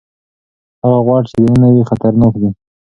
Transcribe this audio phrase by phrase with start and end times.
[0.81, 2.49] هغه غوړ چې دننه وي خطرناک دي.